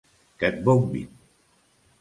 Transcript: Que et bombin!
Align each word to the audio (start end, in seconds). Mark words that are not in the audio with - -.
Que 0.39 0.47
et 0.49 0.57
bombin! 0.69 1.07